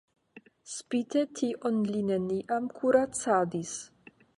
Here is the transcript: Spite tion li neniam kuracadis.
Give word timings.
Spite 0.75 1.21
tion 1.41 1.79
li 1.93 2.03
neniam 2.11 2.75
kuracadis. 2.81 3.81